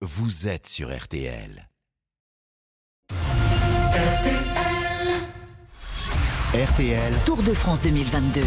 [0.00, 1.68] vous êtes sur RTL.
[6.54, 8.42] RTL, Tour de France 2022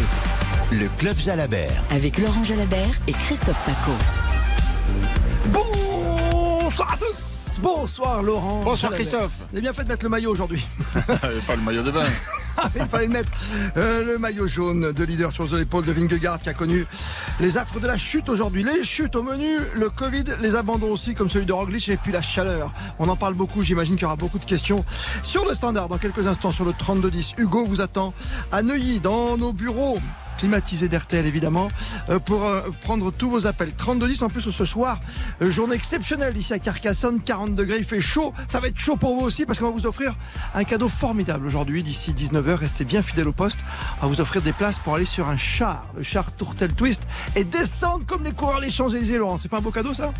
[0.72, 1.84] le club Jalabert.
[1.90, 3.92] avec Laurent Jalabert et Christophe Paco.
[5.46, 8.92] Bonsoir à tous Bonsoir Laurent Bonsoir.
[8.92, 9.32] Christophe.
[9.38, 10.64] Vous avez bien fait de mettre le maillot aujourd'hui.
[11.46, 12.04] pas le maillot de bain.
[12.54, 13.32] Ah, Il fallait le mettre.
[13.78, 16.86] Euh, le maillot jaune de leader sur l'épaule de Vingegaard qui a connu
[17.40, 18.62] les affres de la chute aujourd'hui.
[18.62, 22.12] Les chutes au menu, le Covid, les abandons aussi comme celui de Roglic et puis
[22.12, 22.74] la chaleur.
[22.98, 24.84] On en parle beaucoup, j'imagine qu'il y aura beaucoup de questions
[25.22, 27.40] sur le standard dans quelques instants sur le 32-10.
[27.40, 28.12] Hugo vous attend
[28.52, 29.96] à Neuilly dans nos bureaux
[30.38, 31.68] climatisés d'RTL évidemment
[32.08, 33.70] euh, pour euh, prendre tous vos appels.
[33.78, 35.00] 32-10 en plus ce soir
[35.40, 38.32] euh, journée exceptionnelle ici à Carcassonne 40 degrés il fait chaud.
[38.48, 40.14] Ça va être chaud pour vous aussi parce qu'on va vous offrir
[40.54, 43.58] un cadeau formidable aujourd'hui d'ici 19h restez bien fidèles au poste.
[43.98, 47.02] On va vous offrir des places pour aller sur un char le char Tourtel Twist
[47.36, 49.38] et descendre comme les coureurs les Champs-Élysées Laurent.
[49.38, 50.12] C'est pas un beau cadeau ça?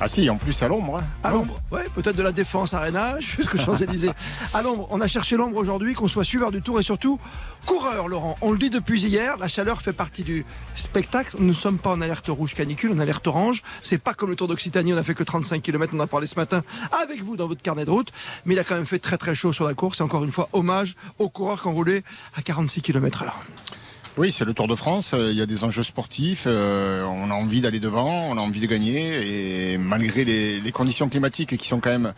[0.00, 0.98] Ah si, en plus à l'ombre.
[0.98, 1.04] hein.
[1.22, 4.10] à l'ombre, ouais, peut-être de la défense Arena jusqu'aux Champs-Élysées.
[4.52, 7.20] À l'ombre, on a cherché l'ombre aujourd'hui, qu'on soit suiveur du tour et surtout
[7.66, 8.36] coureur, Laurent.
[8.40, 11.36] On le dit depuis hier, la chaleur fait partie du spectacle.
[11.38, 13.62] Nous ne sommes pas en alerte rouge canicule, en alerte orange.
[13.82, 16.06] C'est pas comme le Tour d'Occitanie, on a fait que 35 km, on en a
[16.08, 16.62] parlé ce matin
[17.04, 18.10] avec vous dans votre carnet de route.
[18.44, 20.00] Mais il a quand même fait très très chaud sur la course.
[20.00, 22.02] Et encore une fois, hommage aux coureurs qui ont roulé
[22.36, 23.40] à 46 km heure.
[24.18, 25.14] Oui, c'est le Tour de France.
[25.14, 26.44] euh, Il y a des enjeux sportifs.
[26.46, 29.72] euh, on a envie d'aller devant, on a envie de gagner.
[29.72, 32.12] Et malgré les, les conditions climatiques qui sont quand même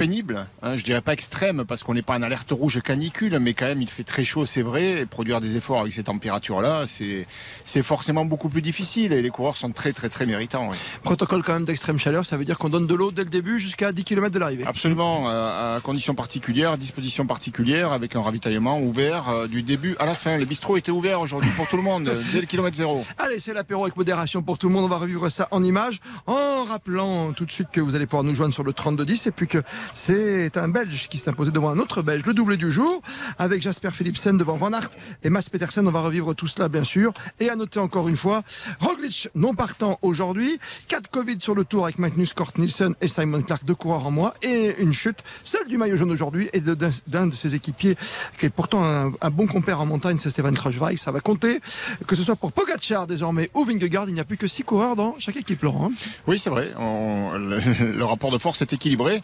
[0.00, 3.52] pénibles, hein, je dirais pas extrêmes parce qu'on n'est pas en alerte rouge canicule, mais
[3.52, 5.02] quand même il fait très chaud, c'est vrai.
[5.02, 7.26] Et produire des efforts avec ces températures-là, c'est
[7.66, 9.12] c'est forcément beaucoup plus difficile.
[9.12, 10.70] Et les coureurs sont très très très méritants.
[10.70, 10.76] oui.
[11.02, 13.60] Protocole quand même d'extrême chaleur, ça veut dire qu'on donne de l'eau dès le début
[13.60, 14.64] jusqu'à 10 km de l'arrivée.
[14.66, 20.06] Absolument, euh, à conditions particulières, dispositions particulières, avec un ravitaillement ouvert euh, du début à
[20.06, 20.38] la fin.
[20.38, 23.04] Les bistrots étaient ouverts aujourd'hui pour tout le monde, dès le kilomètre zéro.
[23.18, 24.86] Allez, c'est l'apéro avec modération pour tout le monde.
[24.86, 28.24] On va revivre ça en images, en rappelant tout de suite que vous allez pouvoir
[28.24, 29.58] nous joindre sur le 3210 et puis que
[29.92, 33.00] c'est un Belge qui s'est imposé devant un autre Belge, le doublé du jour,
[33.38, 34.90] avec Jasper Philipsen devant Van Aert
[35.22, 35.86] et Mats Petersen.
[35.86, 37.12] On va revivre tout cela, bien sûr.
[37.38, 38.42] Et à noter encore une fois,
[38.80, 40.58] Roglic non partant aujourd'hui,
[40.88, 44.10] 4 Covid sur le tour avec Magnus Kort Nielsen et Simon Clark, deux coureurs en
[44.10, 47.96] moins, et une chute, celle du maillot jaune aujourd'hui et d'un de ses équipiers
[48.38, 50.98] qui est pourtant un, bon compère en montagne, c'est Steven Kruijswijk.
[50.98, 51.60] Ça va compter,
[52.06, 54.96] que ce soit pour Pogacar désormais ou Vingegaard, il n'y a plus que 6 coureurs
[54.96, 55.90] dans chaque équipe, Laurent.
[55.90, 55.92] hein.
[56.26, 56.72] Oui, c'est vrai.
[56.76, 59.22] Le rapport de force est équilibré.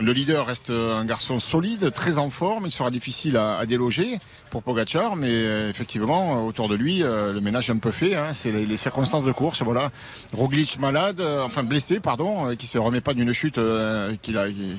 [0.00, 2.66] Le leader reste un garçon solide, très en forme.
[2.66, 4.20] Il sera difficile à, à déloger
[4.50, 8.14] pour Pogacar, mais euh, effectivement, autour de lui, euh, le ménage est un peu fait.
[8.14, 8.32] hein.
[8.32, 9.60] C'est les, les circonstances de course.
[9.62, 9.90] Voilà,
[10.32, 14.48] Roglic malade, euh, enfin blessé, pardon, qui se remet pas d'une chute euh, qu'il a.
[14.48, 14.76] qui-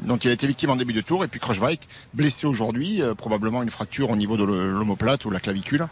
[0.00, 1.80] dont il a été victime en début de tour et puis Kruijswijk
[2.12, 5.86] blessé aujourd'hui euh, probablement une fracture au niveau de l'omoplate ou la clavicule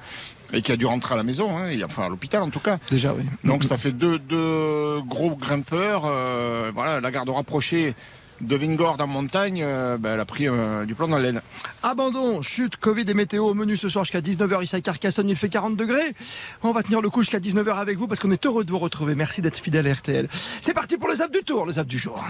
[0.52, 2.60] et qui a dû rentrer à la maison hein, et- enfin à l'hôpital en tout
[2.60, 3.22] cas Déjà, oui.
[3.44, 6.02] donc ça fait deux, deux gros grimpeurs.
[6.04, 7.94] euh, voilà, la garde rapprochée
[8.40, 11.42] de Vingord en montagne, euh, ben, elle a pris euh, du plomb dans l'aile.
[11.82, 15.36] Abandon, chute, Covid et météo au menu ce soir jusqu'à 19h ici à Carcassonne, il
[15.36, 16.14] fait 40 degrés.
[16.62, 18.78] On va tenir le coup jusqu'à 19h avec vous parce qu'on est heureux de vous
[18.78, 19.14] retrouver.
[19.14, 20.28] Merci d'être fidèle à RTL.
[20.60, 22.24] C'est parti pour le zap du tour, le zap du jour.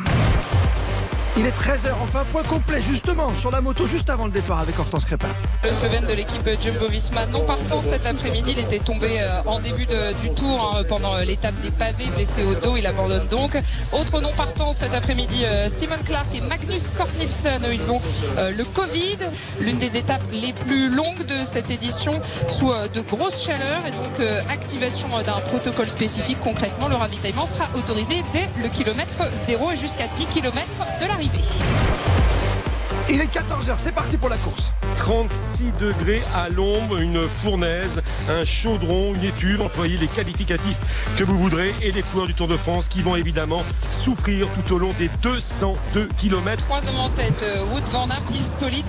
[1.37, 4.79] Il est 13h, enfin point complet justement sur la moto juste avant le départ avec
[4.79, 5.27] Hortense Crépin.
[5.65, 9.87] Le Slovène de l'équipe Jumbo-Visma non partant cet après-midi, il était tombé euh, en début
[10.23, 13.59] du tour hein, pendant l'étape des pavés, blessé au dos, il abandonne donc.
[13.93, 18.01] Autre non partant cet après-midi, euh, Simon Clark et Magnus Eux, ils ont
[18.39, 19.19] euh, le Covid,
[19.61, 23.91] l'une des étapes les plus longues de cette édition sous euh, de grosses chaleurs et
[23.91, 26.39] donc euh, activation euh, d'un protocole spécifique.
[26.43, 29.17] Concrètement, le ravitaillement sera autorisé dès le kilomètre
[29.47, 30.61] 0 et jusqu'à 10 km
[31.01, 31.24] de l'arrivée.
[33.11, 34.71] Il est 14h, c'est parti pour la course.
[34.97, 40.79] 36 degrés à l'ombre, une fournaise, un chaudron, une étuve, employez les qualificatifs
[41.19, 44.75] que vous voudrez et les coureurs du Tour de France qui vont évidemment souffrir tout
[44.75, 46.63] au long des 202 km.
[46.65, 48.83] Trois hommes en tête, euh, Wood Van Aert, Nils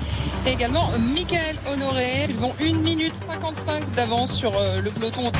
[0.47, 2.27] et également Michael Honoré.
[2.29, 5.31] Ils ont 1 minute 55 d'avance sur euh, le peloton.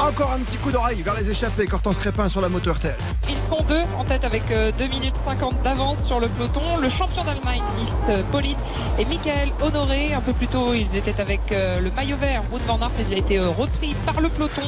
[0.00, 2.96] Encore un petit coup d'oreille vers les échappées, Hortense Crépin sur la moto RTL.
[3.28, 6.60] Ils sont deux en tête avec euh, 2 minutes 50 d'avance sur le peloton.
[6.80, 8.56] Le champion d'Allemagne, Nils Pollitt
[8.96, 10.14] et Michael Honoré.
[10.14, 13.04] Un peu plus tôt, ils étaient avec euh, le maillot vert, Wood Van Aert, mais
[13.08, 14.62] il a été euh, repris par le peloton.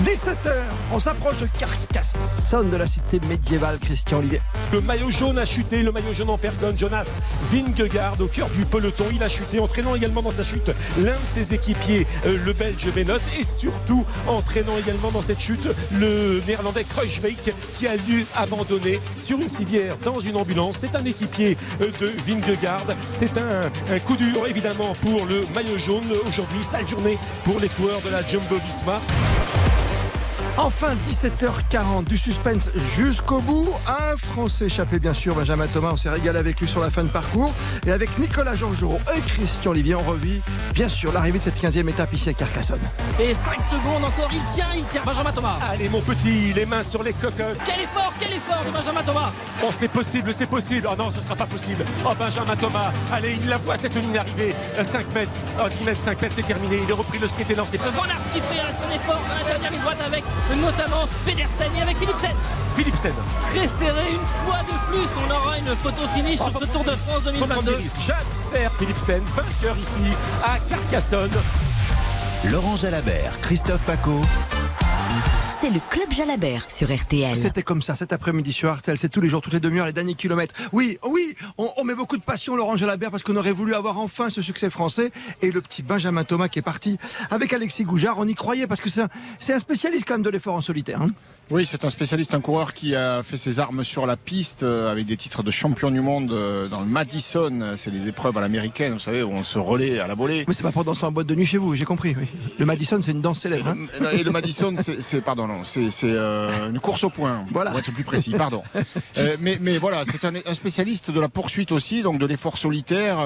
[0.00, 0.50] 17h,
[0.90, 4.40] on s'approche de Carcassonne de la cité médiévale, Christian Olivier.
[4.72, 7.16] Le maillot jaune a chuté, le maillot jaune en personne, Jonas
[7.52, 9.04] Vingegaard au cœur du peloton.
[9.12, 12.90] Il a chuté, entraînant également dans sa chute l'un de ses équipiers, euh, le Belge
[12.94, 15.68] Benoît, et surtout entraînant également dans cette chute
[15.98, 20.78] le Néerlandais Kruijswijk qui a dû abandonner sur une civière dans une ambulance.
[20.78, 22.86] C'est un équipier euh, de Vingegaard.
[23.12, 26.64] C'est un, un coup dur évidemment pour le maillot jaune aujourd'hui.
[26.64, 29.00] Sale journée pour les coureurs de la Jumbo Visma.
[30.58, 33.70] Enfin, 17h40, du suspense jusqu'au bout.
[33.88, 35.90] Un Français échappé, bien sûr, Benjamin Thomas.
[35.92, 37.52] On s'est régalé avec lui sur la fin de parcours.
[37.86, 40.42] Et avec Nicolas Georgerot et Christian Olivier, on revit,
[40.74, 42.80] bien sûr, l'arrivée de cette 15e étape ici à Carcassonne.
[43.18, 45.56] Et 5 secondes encore, il tient, il tient Benjamin Thomas.
[45.70, 47.58] Allez, mon petit, les mains sur les cocottes.
[47.64, 49.32] Quel effort, quel effort de Benjamin Thomas.
[49.64, 50.86] Oh, c'est possible, c'est possible.
[50.90, 51.84] Oh non, ce sera pas possible.
[52.04, 52.92] Oh, Benjamin Thomas.
[53.10, 54.54] Allez, il la voit cette ligne arrivée.
[54.80, 55.32] 5 mètres.
[55.58, 56.80] Oh, 10 mètres, 5 mètres, c'est terminé.
[56.86, 57.78] Il a repris le sprint et lancé.
[57.78, 60.22] Van Aert qui fait son effort à la dernière ligne droite avec
[60.60, 62.30] notamment Pedersen et avec Philipsen.
[62.76, 63.12] Philipsen.
[63.50, 65.08] Très serré une fois de plus.
[65.26, 67.78] On aura une photo finish sur ce Tour de France 2022.
[68.06, 70.12] Jasper Philipsen, vainqueur ici
[70.44, 71.30] à Carcassonne.
[72.50, 74.20] Laurent Jalabert, Christophe Paco.
[75.62, 77.36] C'est le Club Jalabert sur RTL.
[77.36, 78.98] C'était comme ça cet après-midi sur RTL.
[78.98, 80.52] C'est tous les jours, toutes les demi-heures, les derniers kilomètres.
[80.72, 84.00] Oui, oui, on, on met beaucoup de passion, Laurent Jalabert, parce qu'on aurait voulu avoir
[84.00, 85.12] enfin ce succès français.
[85.40, 86.98] Et le petit Benjamin Thomas qui est parti
[87.30, 90.56] avec Alexis Goujard, on y croyait parce que c'est un, spécialiste quand même de l'effort
[90.56, 91.00] en solitaire.
[91.00, 91.06] hein.
[91.50, 94.90] Oui, c'est un spécialiste, un coureur qui a fait ses armes sur la piste euh,
[94.90, 97.74] avec des titres de champion du monde euh, dans le Madison.
[97.76, 100.44] C'est des épreuves à l'américaine, vous savez, où on se relaie à la volée.
[100.48, 102.16] Oui, c'est pas pour danser en boîte de nuit chez vous, j'ai compris.
[102.18, 102.26] oui.
[102.58, 103.68] Le Madison, c'est une danse célèbre.
[103.68, 103.76] hein.
[104.12, 105.20] Et le Madison, c'est, c'est-
[105.52, 107.46] pardon, c'est, euh, une course au point.
[107.52, 107.70] Voilà.
[107.70, 108.62] Pour être plus précis, pardon.
[109.18, 112.56] Euh, mais, mais voilà, c'est un, un spécialiste de la poursuite aussi, donc de l'effort
[112.56, 113.18] solitaire.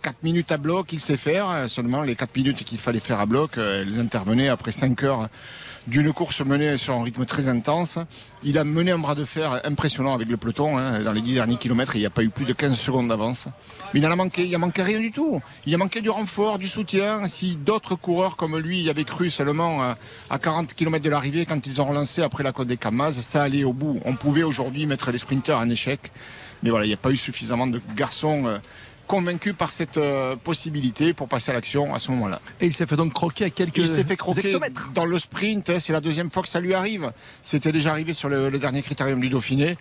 [0.00, 1.50] 4 minutes à bloc, il sait faire.
[1.50, 5.02] Euh, Seulement les 4 minutes qu'il fallait faire à bloc, euh, elles intervenaient après 5
[5.02, 5.28] heures
[5.86, 7.98] d'une course menée sur un rythme très intense.
[8.42, 10.78] Il a mené un bras de fer impressionnant avec le peloton.
[10.78, 11.00] hein.
[11.00, 13.46] Dans les 10 derniers kilomètres, il n'y a pas eu plus de 15 secondes d'avance.
[13.94, 15.40] Mais il en a manqué, il a manqué rien du tout.
[15.64, 17.26] Il a manqué du renfort, du soutien.
[17.28, 19.96] Si d'autres coureurs comme lui y avaient cru seulement à-
[20.28, 23.42] à 40 km de l'arrivée quand ils ont relancé après la côte des Camas, ça
[23.42, 24.00] allait au bout.
[24.04, 26.00] On pouvait aujourd'hui mettre les sprinteurs en échec.
[26.62, 28.44] Mais voilà, il n'y a pas eu suffisamment de garçons
[29.06, 32.40] convaincus par cette euh, possibilité pour passer à l'action à ce moment-là.
[32.60, 34.90] Et il s'est fait donc croquer à quelques Il s'est fait croquer hectomètres.
[34.94, 35.70] dans le sprint.
[35.70, 37.12] hein, C'est la deuxième fois que ça lui arrive.
[37.42, 39.76] C'était déjà arrivé sur le, le dernier critérium du Dauphiné.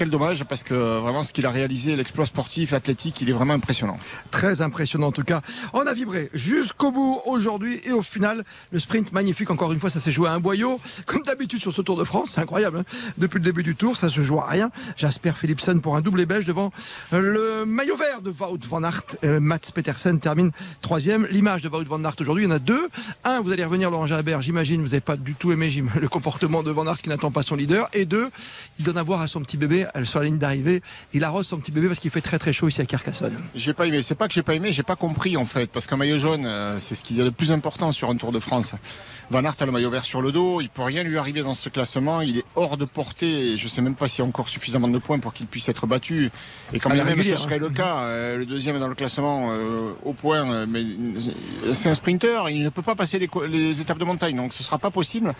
[0.00, 3.34] Quel dommage parce que euh, vraiment ce qu'il a réalisé, l'exploit sportif athlétique, il est
[3.34, 3.98] vraiment impressionnant.
[4.30, 5.42] Très impressionnant en tout cas.
[5.74, 9.50] On a vibré jusqu'au bout aujourd'hui et au final, le sprint magnifique.
[9.50, 10.80] Encore une fois, ça s'est joué à un boyau.
[11.04, 12.78] Comme d'habitude sur ce Tour de France, c'est incroyable.
[12.78, 12.84] hein.
[13.18, 14.70] Depuis le début du Tour, ça se joue à rien.
[14.96, 16.72] Jasper Philipsen pour un doublé belge devant
[17.12, 19.02] le maillot vert de Wout van Aert.
[19.24, 20.50] Euh, Mats Petersen termine
[20.80, 21.26] troisième.
[21.26, 22.88] L'image de Wout van Aert aujourd'hui, il y en a deux.
[23.24, 25.70] Un, vous allez revenir Laurent Jalabert, j'imagine, vous n'avez pas du tout aimé
[26.00, 27.86] le comportement de Van Aert qui n'attend pas son leader.
[27.92, 28.30] Et deux,
[28.78, 30.82] il donne à voir à son petit bébé euh, sur la ligne d'arrivée.
[31.12, 33.36] Il arrose son petit bébé parce qu'il fait très très chaud ici à Carcassonne.
[33.54, 34.02] J'ai pas aimé.
[34.02, 36.46] C'est pas que j'ai pas aimé, j'ai pas compris en fait, parce qu'un maillot jaune,
[36.46, 38.72] euh, c'est ce qu'il y a de plus important sur un Tour de France.
[39.30, 41.54] Van Aert a le maillot vert sur le dos, il peut rien lui arriver dans
[41.54, 43.52] ce classement, il est hors de portée.
[43.52, 45.68] Et je sais même pas s'il y a encore suffisamment de points pour qu'il puisse
[45.68, 46.32] être battu.
[46.72, 47.58] Et quand bien même ce régulière, serait hein.
[47.60, 50.82] le cas, euh, le deuxième est dans le classement euh, au point, euh, mais
[51.72, 54.78] c'est un sprinter, il ne peut pas passer les, étapes de montagne, donc ce sera
[54.78, 55.32] pas possible.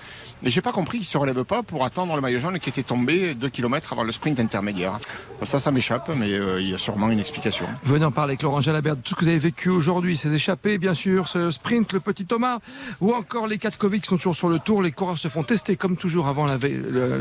[0.44, 2.84] Et j'ai pas compris qu'il se relève pas pour attendre le maillot jaune qui était
[2.84, 5.00] tombé 2 km avant le sprint intermédiaire.
[5.42, 7.64] Ça, ça m'échappe, mais euh, il y a sûrement une explication.
[7.82, 10.32] Venez en parler avec Laurent Jalabert de tout ce que vous avez vécu aujourd'hui, ces
[10.32, 12.58] échappées, bien sûr, ce sprint, le petit Thomas,
[13.00, 14.82] ou encore les quatre Covid qui sont toujours sur le tour.
[14.82, 16.58] Les coureurs se font tester comme toujours avant la,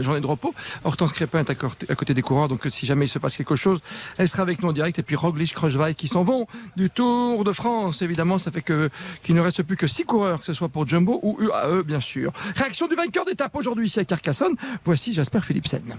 [0.01, 0.53] journée de repos.
[0.83, 3.79] Hortense Crépin est à, côté des coureurs, donc si jamais il se passe quelque chose,
[4.17, 4.99] elle sera avec nous en direct.
[4.99, 8.01] Et puis Roglic, Kreuzweig qui s'en vont du Tour de France.
[8.01, 8.89] Évidemment, ça fait que
[9.23, 12.01] qu'il ne reste plus que six coureurs, que ce soit pour Jumbo ou UAE, bien
[12.01, 12.33] sûr.
[12.57, 14.55] Réaction du vainqueur d'étape aujourd'hui ici à Carcassonne.
[14.83, 15.95] Voici Jasper Philipsen.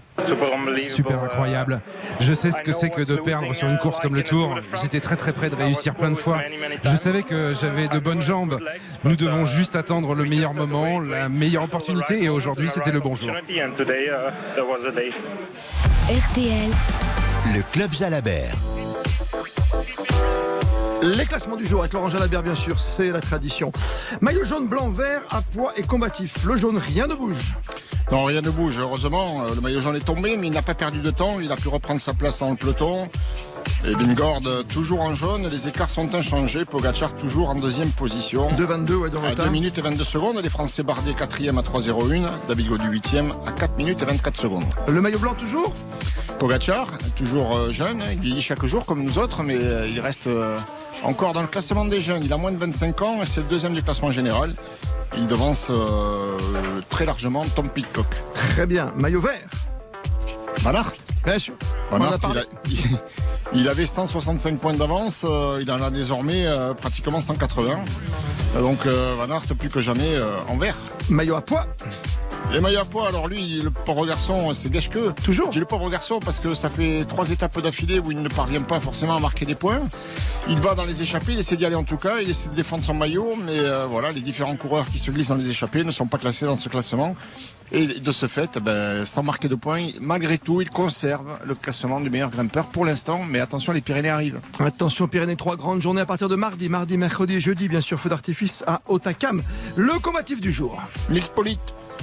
[0.94, 1.80] Super incroyable.
[2.20, 4.58] Je sais ce que c'est que de perdre sur une course comme le Tour.
[4.82, 6.40] J'étais très très près de réussir plein de fois.
[6.84, 8.60] Je savais que j'avais de bonnes jambes.
[9.04, 13.14] Nous devons juste attendre le meilleur moment, la meilleure opportunité et aujourd'hui c'était le bon
[13.14, 13.30] jour.
[16.08, 16.70] RTL,
[17.54, 18.54] Le Club Jalabert.
[21.02, 23.72] Les classements du jour avec Laurent Jalabert, bien sûr, c'est la tradition.
[24.20, 26.44] Maillot jaune, blanc, vert, à poids et combatif.
[26.44, 27.54] Le jaune, rien ne bouge.
[28.12, 28.76] Non, rien ne bouge.
[28.78, 31.40] Heureusement, euh, le maillot jaune est tombé, mais il n'a pas perdu de temps.
[31.40, 33.08] Il a pu reprendre sa place dans le peloton.
[33.86, 35.48] Et Vingord, euh, toujours en jaune.
[35.48, 36.66] Les écarts sont inchangés.
[36.66, 38.48] Pogacar, toujours en deuxième position.
[38.50, 40.38] 2,22 ouais, dans À le 2 minutes et 22 secondes.
[40.42, 42.28] Les Français Bardet, quatrième à 3,01.
[42.46, 44.64] David Gaudu, huitième à 4 minutes et 24 secondes.
[44.86, 45.72] Le maillot blanc toujours
[46.38, 48.02] Pogacar, toujours euh, jeune.
[48.12, 50.58] Il vieillit chaque jour comme nous autres, mais euh, il reste euh,
[51.02, 52.22] encore dans le classement des jeunes.
[52.24, 54.52] Il a moins de 25 ans et c'est le deuxième du classement général.
[55.16, 56.36] Il devance euh,
[56.90, 58.06] très largement Tom Pitcock.
[58.34, 58.92] Très bien.
[58.96, 59.40] Maillot vert
[60.60, 60.92] Van Aert
[61.24, 61.54] Bien sûr.
[61.92, 62.98] Aert, il, a- il-
[63.54, 67.78] il avait 165 points d'avance, euh, il en a désormais euh, pratiquement 180.
[68.56, 70.76] Euh, Donc euh, Van Aert plus que jamais en vert.
[71.08, 71.66] Maillot à poids
[72.52, 75.10] Les maillots à poids, alors lui, le pauvre garçon, c'est gâche-que.
[75.22, 75.52] Toujours.
[75.52, 78.62] J'ai le pauvre garçon parce que ça fait trois étapes d'affilée où il ne parvient
[78.62, 79.80] pas forcément à marquer des points.
[80.48, 82.54] Il va dans les échappées, il essaie d'y aller en tout cas, il essaie de
[82.54, 85.84] défendre son maillot, mais euh, voilà, les différents coureurs qui se glissent dans les échappées
[85.84, 87.14] ne sont pas classés dans ce classement.
[87.72, 92.00] Et de ce fait, ben, sans marquer de points, malgré tout, il conserve le classement
[92.00, 93.20] du meilleur grimpeur pour l'instant.
[93.28, 94.40] Mais attention, les Pyrénées arrivent.
[94.58, 98.00] Attention Pyrénées, trois grandes journées à partir de mardi, mardi, mercredi et jeudi, bien sûr,
[98.00, 99.42] feu d'artifice à Otakam.
[99.76, 100.80] Le combatif du jour.
[101.10, 101.60] L'Ispolite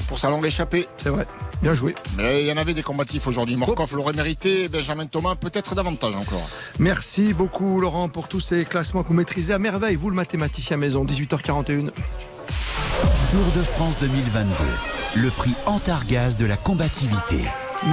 [0.07, 0.87] pour sa longue échappée.
[1.01, 1.25] C'est vrai,
[1.61, 1.95] bien joué.
[2.17, 3.55] Mais il y en avait des combatifs aujourd'hui.
[3.55, 6.47] Morkov l'aurait mérité, Benjamin Thomas peut-être davantage encore.
[6.79, 10.77] Merci beaucoup Laurent pour tous ces classements que vous maîtrisez à merveille, vous le mathématicien
[10.77, 11.89] maison, 18h41.
[13.29, 14.96] Tour de France 2022.
[15.19, 17.41] Le prix Antargaz de la combativité.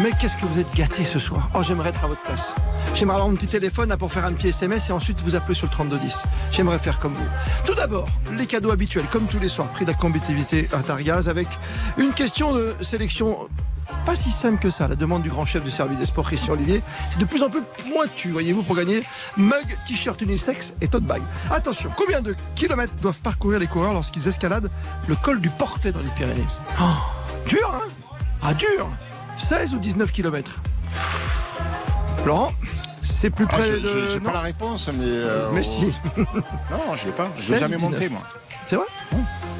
[0.03, 2.55] Mais qu'est-ce que vous êtes gâté ce soir Oh, j'aimerais être à votre place.
[2.95, 5.55] J'aimerais avoir mon petit téléphone là, pour faire un petit SMS et ensuite vous appeler
[5.55, 6.23] sur le 3210.
[6.51, 7.27] J'aimerais faire comme vous.
[7.65, 11.49] Tout d'abord, les cadeaux habituels, comme tous les soirs, prix de la combativité Antargaz avec
[11.97, 13.49] une question de sélection
[14.05, 16.53] pas si simple que ça, la demande du grand chef du service des sports Christian
[16.55, 16.83] Olivier.
[17.11, 19.03] C'est de plus en plus pointu, voyez-vous, pour gagner
[19.37, 21.23] mug, t-shirt unisex et tote bag.
[21.51, 24.71] Attention, combien de kilomètres doivent parcourir les coureurs lorsqu'ils escaladent
[25.09, 26.45] le col du Portet dans les Pyrénées?
[26.81, 27.14] Oh,
[27.47, 27.89] Dur, hein
[28.43, 28.91] Ah, dur
[29.39, 30.61] 16 ou 19 kilomètres
[32.25, 32.53] Laurent
[33.03, 34.09] c'est plus près ah, je, de.
[34.13, 35.05] J'ai pas la réponse, mais.
[35.05, 35.93] Euh, mais si.
[36.17, 37.29] non, je l'ai pas.
[37.39, 38.23] Je l'ai jamais monté, moi.
[38.65, 38.87] C'est vrai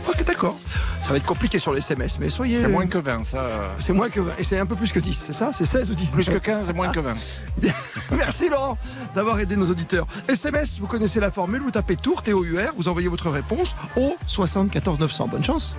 [0.09, 0.57] Ok, d'accord.
[1.05, 2.57] Ça va être compliqué sur les SMS, mais soyez.
[2.57, 3.47] C'est moins que 20, ça.
[3.79, 4.33] C'est moins que 20.
[4.39, 5.51] Et c'est un peu plus que 10, c'est ça?
[5.53, 7.15] C'est 16 ou 10 Plus que 15 et moins que 20.
[8.13, 8.79] Merci Laurent
[9.15, 10.07] d'avoir aidé nos auditeurs.
[10.29, 14.99] SMS, vous connaissez la formule, vous tapez Tour, T-O-U-R, vous envoyez votre réponse au 74
[14.99, 15.29] 900.
[15.29, 15.77] Bonne chance.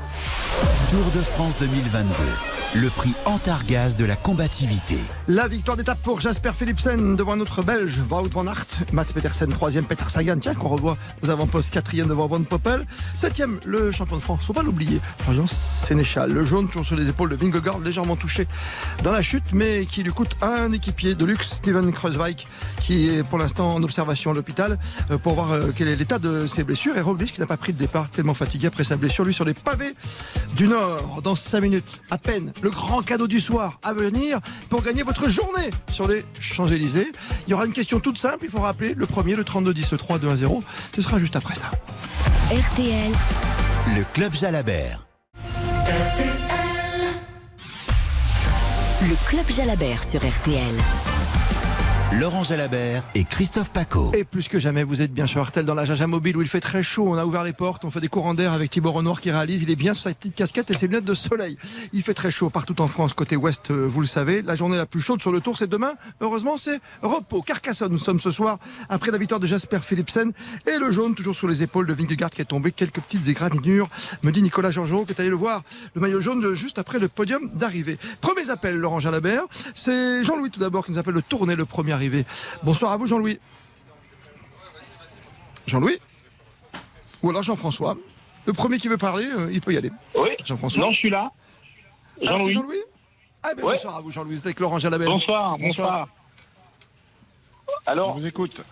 [0.92, 2.65] Tour de France 2022.
[2.82, 4.98] Le prix Antargaz de la combativité.
[5.30, 8.68] La victoire d'étape pour Jasper Philipsen devant notre Belge, Wout van Aert.
[8.92, 12.86] Mats Petersen, 3 Peter Sagan, tiens, qu'on revoit aux avant-postes, 4 devant Van Poppel.
[13.16, 15.00] 7 le champion de France, faut pas l'oublier.
[15.20, 18.46] Florian Sénéchal, le jaune toujours sur les épaules de Vingegaard, légèrement touché
[19.04, 22.46] dans la chute, mais qui lui coûte un équipier de luxe, Steven Kreuzweig,
[22.82, 24.78] qui est pour l'instant en observation à l'hôpital
[25.12, 26.98] euh, pour voir euh, quel est l'état de ses blessures.
[26.98, 29.46] Et Roglic qui n'a pas pris de départ, tellement fatigué après sa blessure, lui sur
[29.46, 29.96] les pavés
[30.58, 31.22] du Nord.
[31.24, 34.40] Dans 5 minutes, à peine, le grand cadeau du soir à venir
[34.72, 37.12] pour gagner votre journée sur les Champs-Élysées.
[37.46, 39.98] Il y aura une question toute simple, il faut rappeler le premier, le 32-10, le
[40.00, 40.64] 3, 2, 1, 0.
[40.96, 41.70] Ce sera juste après ça.
[42.50, 43.12] RTL.
[43.96, 45.06] Le Club Jalabert.
[49.04, 50.74] Le Club Jalabert sur RTL.
[52.20, 54.12] Laurent Jalabert et Christophe Paco.
[54.14, 56.48] Et plus que jamais, vous êtes bien sur Artel dans la Jaja Mobile où il
[56.48, 57.08] fait très chaud.
[57.10, 59.64] On a ouvert les portes, on fait des courants d'air avec Thibaut Renoir qui réalise.
[59.64, 61.58] Il est bien sur sa petite casquette et ses lunettes de soleil.
[61.92, 64.42] Il fait très chaud partout en France, côté ouest, euh, vous le savez.
[64.44, 65.94] La journée la plus chaude sur le tour, c'est demain.
[66.22, 67.42] Heureusement, c'est repos.
[67.42, 70.32] Carcassonne, nous sommes ce soir après la victoire de Jasper Philipsen
[70.68, 72.72] et le jaune toujours sur les épaules de Vingegaard qui est tombé.
[72.72, 73.90] Quelques petites égratignures,
[74.24, 75.64] me dit Nicolas Georgeot, qui est allé le voir.
[75.96, 77.98] Le maillot jaune juste après le podium d'arrivée.
[78.22, 79.44] Premiers appels, Laurent Jalabert.
[79.74, 82.05] C'est Jean-Louis tout d'abord qui nous appelle le tourner le premier.
[82.64, 83.40] Bonsoir à vous, Jean-Louis.
[85.68, 85.98] Jean-Louis
[87.24, 87.98] Ou alors Jean-François
[88.46, 89.92] Le premier qui veut parler, euh, il peut y aller.
[90.16, 90.30] Oui.
[90.46, 91.32] Jean-François Non, je suis là.
[92.22, 92.52] Jean-Louis.
[92.52, 92.54] Jean-Louis.
[92.54, 92.84] Jean-Louis
[93.44, 93.72] ah, ben Ouais.
[93.74, 94.34] Bonsoir à vous, Jean-Louis.
[94.34, 95.08] Vous êtes avec Laurent Jalabert.
[95.08, 96.08] bonsoir, bonsoir.
[97.88, 98.64] On Alors, vous écoute.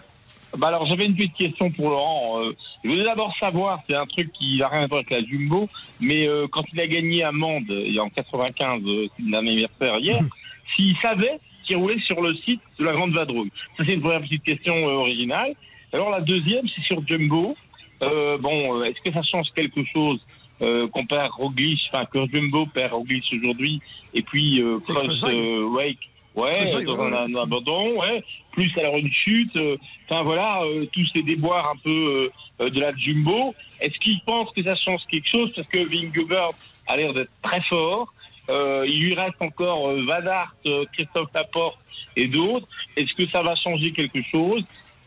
[0.57, 2.41] bah alors j'avais une petite question pour Laurent.
[2.41, 5.23] Euh, je voulais d'abord savoir, c'est un truc qui n'a rien à voir avec la
[5.23, 5.67] Jumbo,
[5.99, 10.19] mais euh, quand il a gagné à Mende en 95, euh, c'est mon anniversaire hier,
[10.75, 13.51] s'il savait qu'il roulait sur le site de la Grande Vadrouille.
[13.77, 15.53] Ça c'est une première petite question euh, originale.
[15.91, 17.55] Alors la deuxième, c'est sur Jumbo.
[18.01, 20.20] Euh, bon, euh, est-ce que ça change quelque chose
[20.62, 23.79] euh, qu'on perd Roglic, enfin que Jumbo perd Roglic aujourd'hui,
[24.13, 28.98] et puis euh, Cross euh, Wake, ouais, dans ouais, un, un abandon, ouais, plus alors
[28.98, 29.58] une chute,
[30.10, 32.29] enfin voilà, tous ces déboires un peu
[32.60, 33.55] de la Jumbo.
[33.79, 35.51] Est-ce qu'il pense que ça change quelque chose?
[35.55, 36.53] Parce que Vingegaard
[36.88, 38.13] a l'air d'être très fort.
[38.50, 41.77] Euh, il lui reste encore euh, Van Aert, euh, Christophe Laporte
[42.15, 42.67] et d'autres.
[42.97, 44.63] Est-ce que ça va changer quelque chose?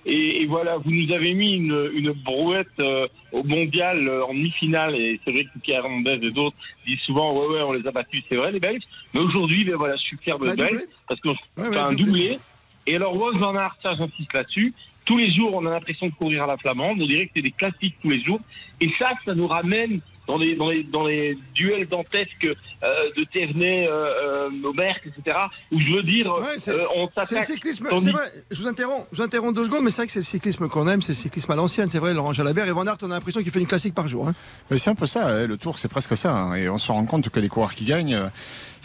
[0.09, 4.33] Et, et voilà, vous nous avez mis une, une brouette euh, au mondial euh, en
[4.35, 7.85] demi-finale, et c'est vrai que Pierre Hernandez et d'autres disent souvent ouais ouais on les
[7.87, 8.83] a battus, c'est vrai les Belges.
[9.12, 12.05] Mais aujourd'hui, ben voilà, je suis fier de Belges parce qu'on Ouais, ouais, un doublé.
[12.05, 12.38] doublé.
[12.87, 14.73] Et alors Wout van Aert, ça j'insiste là-dessus.
[15.05, 17.00] Tous les jours, on a l'impression de courir à la flamande.
[17.00, 18.40] On dirait que c'est des classiques tous les jours.
[18.81, 23.25] Et ça, ça nous ramène dans les, dans les, dans les duels dantesques euh, de
[23.25, 25.37] Thévenet, euh, euh, Aubert, etc.
[25.73, 27.45] Où je veux dire, Ouais, euh, on C'est le s'attaque.
[27.45, 30.12] cyclisme, c'est vrai, je vous interromps, je vous interromps deux secondes, mais c'est vrai que
[30.12, 32.73] c'est le cyclisme qu'on aime, c'est le cyclisme à l'ancienne, c'est vrai, Laurent Jalabert et
[32.73, 34.28] Van Aert, on a l'impression qu'il fait une classique par jour.
[34.28, 34.35] hein.
[34.71, 36.33] Mais c'est un peu ça, hein, le tour c'est presque ça.
[36.33, 38.26] hein, et on se rend compte que les coureurs qui gagnent, euh,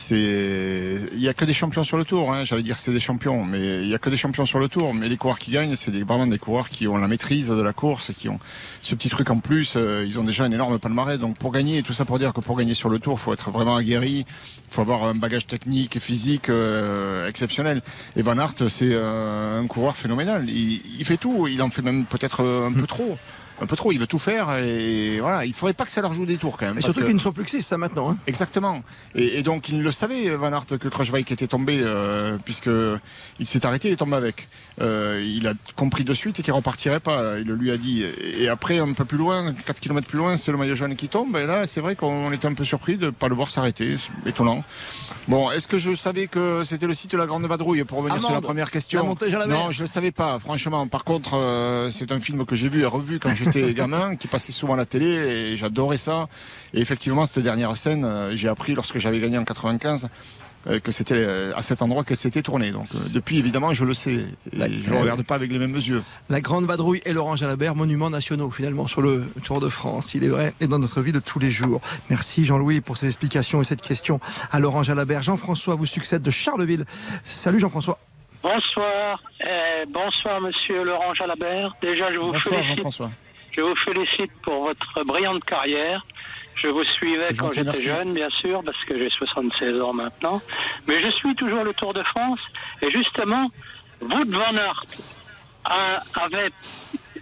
[0.01, 2.43] c'est il y a que des champions sur le tour hein.
[2.43, 4.93] j'allais dire c'est des champions mais il y a que des champions sur le tour.
[4.93, 7.61] Mais les coureurs qui gagnent c'est des, vraiment des coureurs qui ont la maîtrise de
[7.61, 8.39] la course qui ont
[8.81, 11.19] ce petit truc en plus euh, ils ont déjà un énorme palmarès.
[11.19, 13.51] Donc pour gagner tout ça pour dire que pour gagner sur le tour faut être
[13.51, 14.25] vraiment aguerri
[14.69, 17.81] faut avoir un bagage technique et physique euh, exceptionnel.
[18.15, 20.49] Et Van Aert c'est euh, un coureur phénoménal.
[20.49, 23.17] Il, il, fait tout il en fait même peut-être un peu trop
[23.61, 23.91] un peu trop.
[23.91, 25.45] Il veut tout faire et voilà.
[25.45, 26.77] Il faudrait pas que ça leur joue des tours quand même.
[26.77, 28.11] Et surtout qu'ils ne sont plus que 6 ça maintenant.
[28.11, 28.17] Hein.
[28.27, 28.81] Exactement.
[29.15, 32.69] Et, et, donc il le savait Van Aert que Kruijswijk était tombé euh, puisque
[33.39, 34.47] il s'est arrêté, il est tombé avec.
[34.79, 37.39] Euh, il a compris de suite et qu'il repartirait pas.
[37.39, 38.03] Il le lui a dit.
[38.39, 41.07] Et après un peu plus loin, 4 km plus loin, c'est le maillot jaune qui
[41.07, 41.35] tombe.
[41.37, 43.95] Et là, c'est vrai qu'on était un peu surpris de pas le voir s'arrêter.
[44.25, 44.63] Étonnant.
[45.27, 48.15] Bon, est-ce que je savais que c'était le site de la Grande Vadrouille pour revenir
[48.15, 49.15] Amande, sur la première question?
[49.21, 50.39] La Non, je le savais pas.
[50.39, 54.15] Franchement, par contre, euh, c'est un film que j'ai vu et revu quand j'étais gamin,
[54.15, 56.27] qui passait souvent à la télé et j'adorais ça.
[56.73, 60.07] Et effectivement, cette dernière scène, euh, j'ai appris lorsque j'avais gagné en 95
[60.67, 62.71] euh, que c'était à cet endroit qu'elle s'était tournée.
[62.71, 64.11] Donc euh, depuis, évidemment, je le sais.
[64.13, 66.03] Et je ne regarde pas avec les mêmes yeux.
[66.29, 70.13] La Grande Vadrouille et Laurent Jalabert, monuments nationaux finalement sur le Tour de France.
[70.13, 71.81] Il est vrai, et dans notre vie de tous les jours.
[72.09, 74.19] Merci Jean-Louis pour ces explications et cette question
[74.51, 75.23] à Laurent Jalabert.
[75.23, 76.85] Jean-François vous succède de Charleville.
[77.25, 77.97] Salut Jean-François.
[78.43, 81.75] Bonsoir, euh, bonsoir Monsieur Laurent Jalabert.
[81.81, 82.77] Déjà, je vous Bonsoir félicite.
[82.77, 83.11] Jean-François.
[83.51, 86.05] Je vous félicite pour votre brillante carrière.
[86.55, 90.41] Je vous suivais quand j'étais jeune, bien sûr, parce que j'ai 76 ans maintenant.
[90.87, 92.39] Mais je suis toujours le Tour de France.
[92.81, 93.47] Et justement,
[94.01, 94.85] Wout van Aert
[95.65, 96.49] a- avait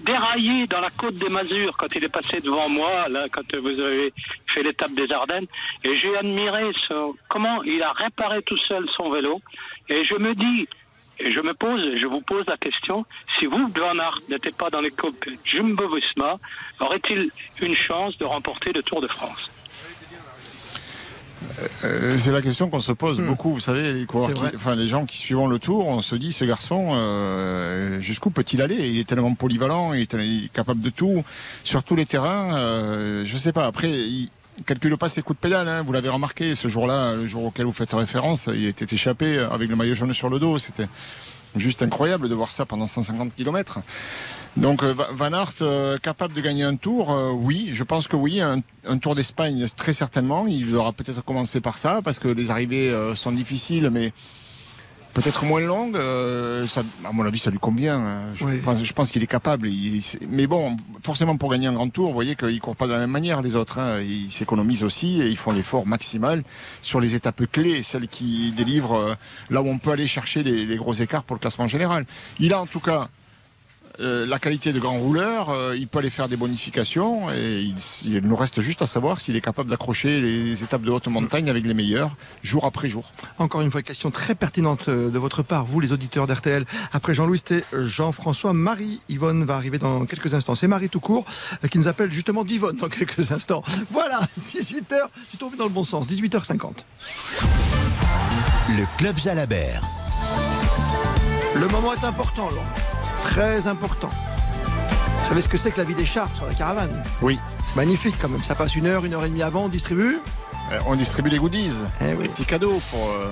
[0.02, 3.80] déraillé dans la côte des Mazures quand il est passé devant moi, là, quand vous
[3.80, 4.14] avez
[4.54, 5.46] fait l'étape des Ardennes.
[5.84, 9.42] Et j'ai admiré son- comment il a réparé tout seul son vélo.
[9.90, 10.68] Et je me dis,
[11.20, 13.06] et je me pose, je vous pose la question,
[13.38, 16.38] si vous, Van Aert, n'était pas dans les coupes Jumbo-Visma,
[16.80, 17.30] aurait-il
[17.62, 19.50] une chance de remporter le Tour de France?
[21.84, 23.54] Euh, c'est la question qu'on se pose beaucoup.
[23.54, 26.34] Vous savez, les, coureurs qui- enfin, les gens qui suivent le tour, on se dit,
[26.34, 28.76] ce garçon, euh, jusqu'où peut-il aller?
[28.76, 31.24] Il est tellement polyvalent, il est, il est capable de tout,
[31.64, 32.56] sur tous les terrains.
[32.58, 33.66] Euh, je sais pas.
[33.68, 34.30] Après, il
[34.66, 35.68] calcule pas ses coups de pédale.
[35.68, 35.82] hein.
[35.82, 39.70] Vous l'avez remarqué, ce jour-là, le jour auquel vous faites référence, il était échappé avec
[39.70, 40.58] le maillot jaune sur le dos.
[40.60, 40.88] C'était
[41.56, 43.80] juste incroyable de voir ça pendant 150 km.
[44.58, 48.08] Donc euh, Va- Van Aert euh, capable de gagner un tour, euh, oui, je pense
[48.08, 48.62] que oui, un,
[49.00, 50.46] tour d'Espagne très certainement.
[50.48, 54.14] Il aura peut-être commencé par ça parce que les arrivées sont difficiles, mais
[55.14, 55.96] peut-être moins longues.
[55.96, 57.98] euh, ça, à mon avis, ça lui convient.
[58.00, 58.22] hein.
[58.36, 58.58] Je Oui.
[58.96, 59.68] pense, qu'il est capable.
[59.68, 62.94] Il- mais bon, forcément pour gagner un grand tour, vous voyez qu'il court pas de
[62.94, 63.80] la même manière les autres.
[63.80, 64.02] hein.
[64.02, 66.44] Ils s'économisent aussi et ils font l'effort maximal
[66.82, 69.14] sur les étapes clés, celles qui délivrent euh,
[69.50, 72.06] là où on peut aller chercher les, les gros écarts pour le classement général.
[72.40, 73.08] Il a en tout cas
[74.02, 77.76] euh, la qualité de grand rouleur, euh, il peut aller faire des bonifications et il,
[78.06, 81.50] il nous reste juste à savoir s'il est capable d'accrocher les étapes de haute montagne
[81.50, 83.12] avec les meilleurs jour après jour.
[83.40, 86.66] Encore une fois, question très pertinente euh, de votre part, vous les auditeurs d'RTL.
[86.94, 88.54] Après Jean-Louis, c'était Jean-François.
[88.54, 90.56] Marie-Yvonne va arriver dans quelques instants.
[90.56, 91.26] C'est Marie tout court
[91.70, 93.64] qui nous appelle justement d'Yvonne dans quelques instants.
[93.92, 96.72] Voilà, 18h, je suis tombé dans le bon sens, 18h50.
[98.70, 99.84] Le Club Jalabert.
[101.56, 102.89] Le moment est important, Laurent.
[103.22, 104.10] Très important.
[105.20, 107.38] Vous savez ce que c'est que la vie des chars sur la caravane Oui.
[107.68, 108.44] C'est magnifique quand même.
[108.44, 110.18] Ça passe une heure, une heure et demie avant, on distribue.
[110.72, 112.24] Euh, on distribue les goodies, Eh oui.
[112.24, 113.32] les petits cadeaux pour euh,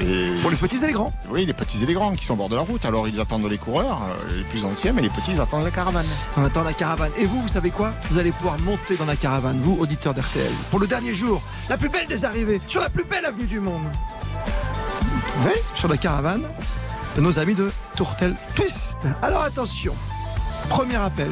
[0.00, 1.12] les, Pour les petits et les grands.
[1.28, 2.84] Oui, les petits et les grands qui sont au bord de la route.
[2.86, 4.00] Alors ils attendent les coureurs,
[4.30, 6.06] euh, les plus anciens, mais les petits ils attendent la caravane.
[6.38, 7.10] On attend la caravane.
[7.18, 7.92] Et vous, vous savez quoi?
[8.10, 11.76] Vous allez pouvoir monter dans la caravane, vous, auditeurs d'RTL, pour le dernier jour, la
[11.76, 13.82] plus belle des arrivées, sur la plus belle avenue du monde.
[15.44, 16.42] Oui, sur la caravane
[17.20, 18.98] nos amis de Tourtel Twist.
[19.22, 19.94] Alors attention,
[20.68, 21.30] premier appel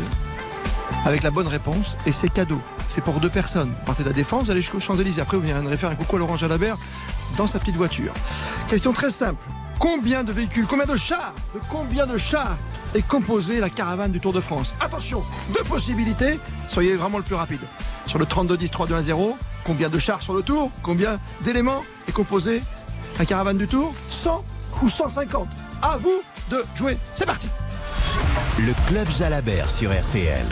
[1.05, 2.61] avec la bonne réponse et c'est cadeau.
[2.89, 3.73] C'est pour deux personnes.
[3.85, 5.21] Partez de la Défense, allez jusqu'aux Champs-Élysées.
[5.21, 6.77] Après, vous viendrez faire un coucou à Laurent Jalabert
[7.37, 8.13] dans sa petite voiture.
[8.69, 9.43] Question très simple.
[9.79, 12.57] Combien de véhicules, combien de chars, de combien de chars
[12.95, 14.75] est composée la caravane du Tour de France?
[14.81, 15.23] Attention,
[15.55, 17.61] deux possibilités, soyez vraiment le plus rapide.
[18.07, 21.19] Sur le 32 10 3 2 1 0, combien de chars sur le Tour Combien
[21.43, 22.63] d'éléments est composée
[23.19, 23.95] la caravane du Tour?
[24.09, 24.45] 100
[24.83, 25.49] ou 150
[25.89, 26.21] À vous
[26.51, 26.99] de jouer.
[27.15, 27.49] C'est parti
[28.59, 30.45] Le Club Jalabert sur RTL.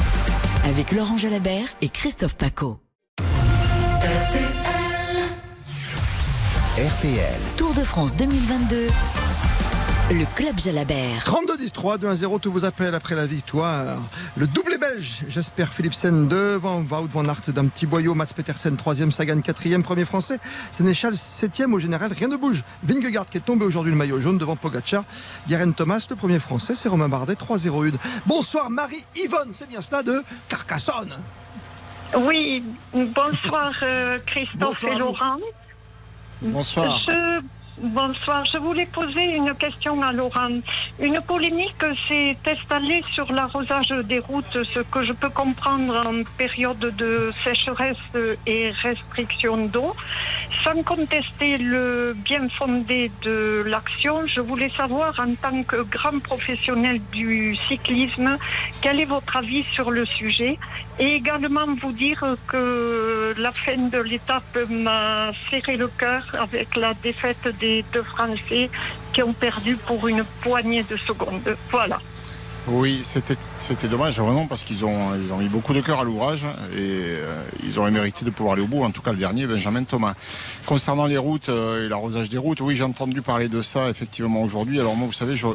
[0.65, 2.79] Avec Laurent Jalabert et Christophe Paco.
[6.79, 7.41] RTL.
[7.57, 8.87] Tour de France 2022.
[10.11, 11.25] Le Club Jalabert.
[11.25, 13.97] 32 10 3 2 1 0 tous vos appels après la victoire.
[14.37, 19.13] Le doublé belge, Jasper Philipsen devant Wout van Aert d'un petit boyau, Mats Petersen troisième,
[19.13, 20.39] Sagan quatrième, premier français,
[20.73, 22.65] Sénéchal septième au général, rien ne bouge.
[22.83, 25.05] Vingegaard qui est tombé aujourd'hui le maillot jaune devant Pogacar,
[25.49, 27.93] Guerin Thomas le premier français, c'est Romain Bardet 3-0-1.
[28.27, 31.15] Bonsoir Marie-Yvonne, c'est bien cela de Carcassonne.
[32.15, 32.63] Oui,
[32.93, 34.99] bonsoir euh, Christophe Bonsoir et.
[34.99, 35.37] Laurent.
[36.43, 37.01] Bonsoir.
[37.07, 37.41] Je
[37.77, 40.61] Bonsoir, je voulais poser une question à Laurent.
[41.01, 46.79] Une polémique s'est installée sur l'arrosage des routes, ce que je peux comprendre en période
[46.79, 47.97] de sécheresse
[48.47, 49.93] et restriction d'eau.
[50.63, 57.01] Sans contester le bien fondé de l'action, je voulais savoir en tant que grand professionnel
[57.13, 58.39] du cyclisme,
[58.83, 60.59] quel est votre avis sur le sujet
[60.99, 66.95] et également vous dire que la fin de l'étape m'a serré le cœur avec la
[66.95, 68.71] défaite des deux Français
[69.13, 71.57] qui ont perdu pour une poignée de secondes.
[71.71, 71.99] Voilà.
[72.67, 76.45] Oui, c'était dommage vraiment parce qu'ils ont ils ont mis beaucoup de cœur à l'ouvrage
[76.75, 78.83] et euh, ils auraient mérité de pouvoir aller au bout.
[78.83, 80.15] En tout cas, le dernier, Benjamin Thomas.
[80.65, 84.43] Concernant les routes euh, et l'arrosage des routes, oui, j'ai entendu parler de ça effectivement
[84.43, 84.81] aujourd'hui.
[84.81, 85.49] Alors moi, vous savez, je,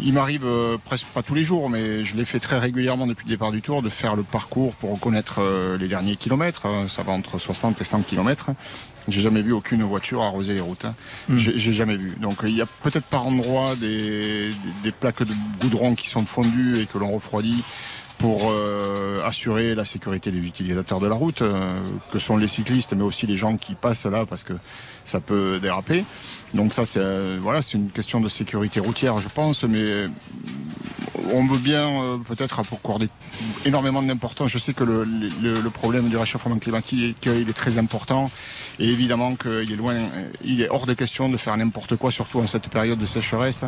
[0.00, 3.26] il m'arrive euh, presque pas tous les jours, mais je l'ai fait très régulièrement depuis
[3.26, 5.40] le départ du Tour de faire le parcours pour reconnaître
[5.78, 6.66] les derniers kilomètres.
[6.88, 8.50] Ça va entre 60 et 100 kilomètres.
[9.08, 10.84] J'ai jamais vu aucune voiture arroser les routes.
[10.84, 10.94] Hein.
[11.28, 11.38] Mm.
[11.38, 12.14] J'ai jamais vu.
[12.20, 14.50] Donc il y a peut-être par endroit des,
[14.82, 16.47] des, plaques de goudron qui sont fondues
[16.78, 17.62] et que l'on refroidit
[18.18, 21.80] pour euh, assurer la sécurité des utilisateurs de la route, euh,
[22.10, 24.54] que sont les cyclistes, mais aussi les gens qui passent là parce que
[25.04, 26.04] ça peut déraper.
[26.52, 30.06] Donc ça, c'est euh, voilà, c'est une question de sécurité routière, je pense, mais
[31.32, 33.08] on veut bien euh, peut-être accorder
[33.64, 34.50] énormément d'importance.
[34.50, 38.30] Je sais que le, problème du réchauffement climatique il est très important
[38.78, 39.96] et évidemment qu'il est loin,
[40.44, 43.64] il est hors de question de faire n'importe quoi, surtout en cette période de sécheresse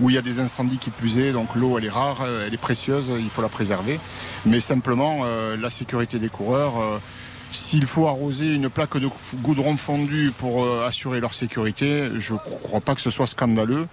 [0.00, 1.32] où il y a des incendies qui est.
[1.32, 3.98] Donc l'eau elle est rare, elle est précieuse, il faut la préserver.
[4.46, 6.78] Mais simplement euh, la sécurité des coureurs.
[6.80, 6.98] Euh,
[7.52, 9.08] s'il faut arroser une plaque de
[9.42, 13.86] goudron fondu pour euh, assurer leur sécurité, je ne crois pas que ce soit scandaleux,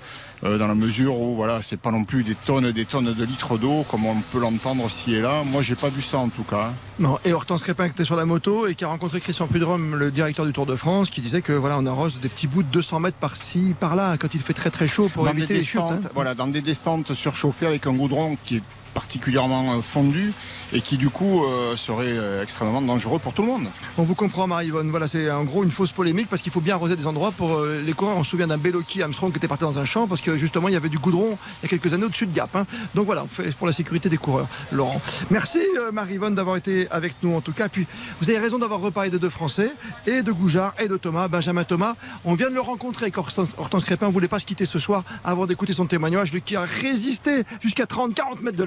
[0.44, 3.13] euh, dans la mesure où voilà, c'est pas non plus des tonnes et des tonnes
[3.13, 5.44] de litres d'eau comme on peut l'entendre ci et là.
[5.46, 6.72] Moi, j'ai pas vu ça en tout cas.
[7.00, 7.18] Non.
[7.24, 10.12] Et Hortense Crépin qui était sur la moto et qui a rencontré Christian Prudhomme, le
[10.12, 12.70] directeur du Tour de France, qui disait que voilà, on arrose des petits bouts de
[12.70, 15.65] 200 mètres par-ci, par-là, quand il fait très très chaud pour dans éviter des les
[15.65, 15.82] chutes.
[15.82, 16.02] Hein.
[16.13, 18.63] Voilà, dans des descentes surchauffées avec un goudron qui est
[18.95, 20.34] particulièrement euh, fondu
[20.73, 23.67] et qui du coup euh, serait euh, extrêmement dangereux pour tout le monde.
[23.99, 26.75] On vous comprend Marie-Yvonne, voilà c'est en gros une fausse polémique parce qu'il faut bien
[26.75, 28.17] arroser des endroits pour les coureurs.
[28.17, 30.69] On se souvient d'un Beloki Armstrong qui était parti dans un champ parce que justement
[30.69, 32.55] il y avait du goudron il y a quelques années au-dessus de Gap.
[32.55, 32.65] Hein.
[32.95, 33.25] Donc voilà,
[33.60, 34.47] pour la sécurité des coureurs.
[34.71, 35.60] Laurent, merci
[35.91, 37.67] Marie-Yvonne d'avoir été avec nous en tout cas.
[37.67, 37.86] Puis
[38.21, 39.71] vous avez raison d'avoir reparlé des deux Français
[40.08, 41.95] et de Goujard et de Thomas, Benjamin Thomas.
[42.23, 44.08] On vient de le rencontrer avec Hortense Crépin.
[44.08, 47.43] On voulait pas se quitter ce soir avant d'écouter son témoignage, lui qui a résisté
[47.62, 48.63] jusqu'à 30-40 mètres de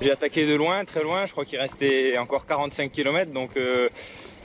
[0.00, 1.26] J'ai attaqué de loin, très loin.
[1.26, 3.32] Je crois qu'il restait encore 45 km.
[3.32, 3.88] Donc euh,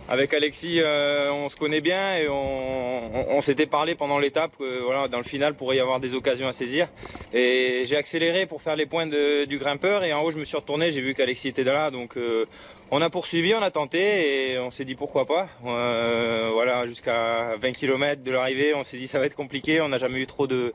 [0.08, 4.54] avec Alexis, euh, on se connaît bien et on, s'était parlé pendant l'étape.
[4.60, 6.88] voilà, dans le final, pourrait y avoir des occasions à saisir.
[7.34, 10.04] Et j'ai accéléré pour faire les points du grimpeur.
[10.04, 10.92] Et en haut, je me suis retourné.
[10.92, 11.92] J'ai vu qu'Alexis était là.
[11.92, 12.46] Donc euh,
[12.92, 15.50] on a poursuivi, on a tenté et on s'est dit pourquoi pas.
[15.66, 19.82] Euh, voilà, jusqu'à 20 km de l'arrivée, on s'est dit ça va être compliqué.
[19.82, 20.74] On n'a jamais eu trop de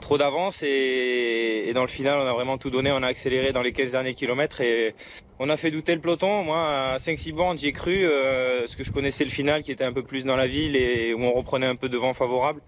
[0.00, 2.90] trop d'avance et, dans le final, on a vraiment tout donné.
[2.90, 4.94] On a accéléré dans les 15 derniers kilomètres et
[5.38, 6.42] on a fait douter le peloton.
[6.42, 9.72] Moi, à 5-6 bornes, j'y ai cru, euh, parce que je connaissais le final qui
[9.72, 12.14] était un peu plus dans la ville et où on reprenait un peu de vent
[12.14, 12.62] favorable.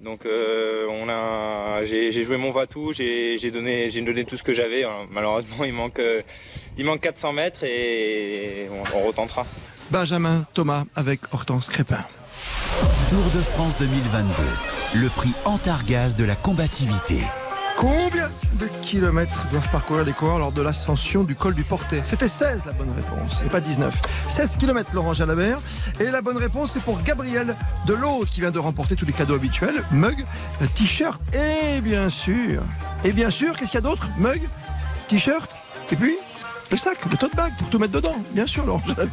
[0.00, 4.54] Donc euh, on a, j'ai, joué mon va-tout, j'ai, donné, j'ai donné tout ce que
[4.54, 4.84] j'avais.
[5.10, 6.22] Malheureusement, il manque, euh,
[6.78, 9.46] il manque 400 mètres et on, retentera.
[9.90, 12.04] Benjamin Thomas avec Hortense Crépin.
[13.10, 17.18] Tour de France 2022, le prix Antargaz de la combativité.
[17.80, 22.28] Combien de kilomètres doivent parcourir les coureurs lors de l'ascension du col du Portet C'était
[22.28, 23.94] 16 la bonne réponse, et pas 19.
[24.28, 25.62] 16 kilomètres Laurent Jalabert.
[25.98, 29.34] Et la bonne réponse c'est pour Gabriel Delaude qui vient de remporter tous les cadeaux
[29.34, 29.82] habituels.
[29.92, 30.26] Mug,
[30.74, 32.62] t-shirt et bien sûr.
[33.02, 34.10] Et bien sûr, qu'est-ce qu'il y a d'autre?
[34.18, 34.42] Mug,
[35.08, 35.50] t-shirt
[35.90, 36.18] et puis
[36.70, 38.16] le sac, le tote bag pour tout mettre dedans.
[38.34, 39.08] Bien sûr Laurent Jalabert.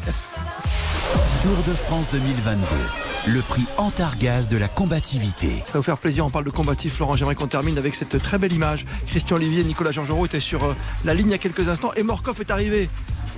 [1.41, 5.61] Tour de France 2022 le prix Antargaz de la combativité.
[5.65, 6.97] Ça va vous faire plaisir, on parle de combatif.
[6.99, 8.85] Laurent, j'aimerais qu'on termine avec cette très belle image.
[9.05, 11.91] Christian Olivier et Nicolas Georgerot étaient sur euh, la ligne il y a quelques instants
[11.97, 12.89] et Morkov est arrivé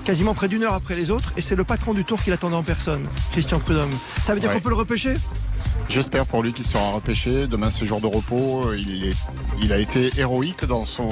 [0.05, 2.55] quasiment près d'une heure après les autres et c'est le patron du tour qui l'attendait
[2.55, 3.91] en personne, Christian Prudhomme.
[4.21, 5.15] Ça veut dire qu'on peut le repêcher?
[5.89, 7.47] J'espère pour lui qu'il sera repêché.
[7.47, 8.73] Demain, c'est jour de repos.
[9.59, 11.09] Il, a été héroïque dans son,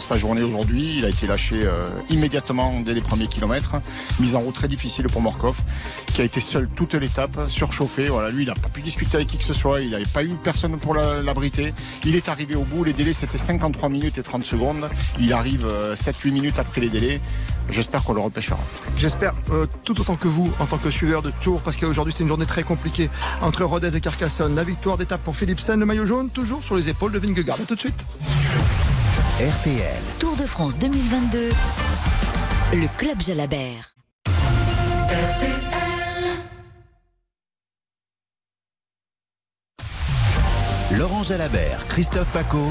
[0.00, 0.94] sa journée aujourd'hui.
[0.96, 3.76] Il a été lâché euh, immédiatement dès les premiers kilomètres.
[4.18, 5.60] Mise en route très difficile pour Morkov,
[6.06, 8.06] qui a été seul toute l'étape, surchauffé.
[8.06, 9.82] Voilà, lui, il n'a pas pu discuter avec qui que ce soit.
[9.82, 11.74] Il n'avait pas eu personne pour l'abriter.
[12.04, 12.84] Il est arrivé au bout.
[12.84, 14.88] Les délais, c'était 53 minutes et 30 secondes.
[15.20, 17.20] Il arrive 7-8 euh, minutes après les délais.
[17.70, 18.58] J'espère qu'on le repêchera.
[18.96, 22.22] J'espère euh, tout autant que vous en tant que suiveur de Tour, parce qu'aujourd'hui c'est
[22.22, 24.54] une journée très compliquée entre Rodez et Carcassonne.
[24.54, 27.58] La victoire d'étape pour Philipsen, le maillot jaune, toujours sur les épaules de Vingegaard.
[27.60, 28.04] A tout de suite.
[29.40, 30.02] RTL.
[30.18, 31.50] Tour de France 2022.
[32.74, 33.94] Le Club Jalabert.
[34.26, 35.52] RTL.
[40.98, 42.68] Laurent Jalabert, Christophe Paco.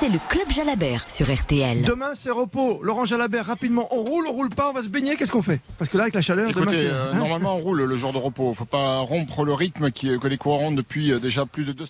[0.00, 1.82] C'est le Club Jalabert sur RTL.
[1.82, 2.80] Demain, c'est repos.
[2.82, 5.60] Laurent Jalabert, rapidement, on roule, on roule pas, on va se baigner, qu'est-ce qu'on fait?
[5.78, 6.86] Parce que là, avec la chaleur, demain, Écoutez, c'est.
[6.90, 8.52] euh, hein normalement on roule le jour de repos.
[8.54, 11.86] Faut pas rompre le rythme qui, que les ont depuis euh, déjà plus de deux